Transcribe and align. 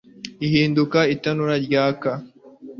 Ihinduka 0.45 0.99
itanura 1.15 1.55
ryaka 1.65 2.11